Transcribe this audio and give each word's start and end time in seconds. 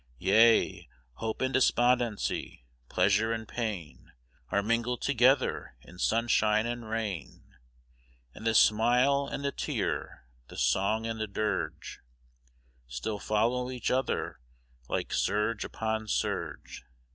Yea, 0.17 0.89
hope 1.17 1.43
and 1.43 1.53
despondency, 1.53 2.65
pleasure 2.89 3.31
and 3.31 3.47
pain, 3.47 4.11
Are 4.49 4.63
mingled 4.63 5.03
together 5.03 5.75
in 5.83 5.99
sunshine 5.99 6.65
and 6.65 6.89
rain; 6.89 7.55
And 8.33 8.43
the 8.47 8.55
smile 8.55 9.29
and 9.31 9.45
the 9.45 9.51
tear, 9.51 10.25
the 10.47 10.57
song 10.57 11.05
and 11.05 11.21
the 11.21 11.27
dirge, 11.27 11.99
Still 12.87 13.19
follow 13.19 13.69
each 13.69 13.91
other 13.91 14.39
like 14.89 15.13
surge 15.13 15.63
upon 15.63 16.07
surge. 16.07 16.83